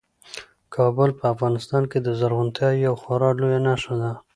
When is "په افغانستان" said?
1.19-1.83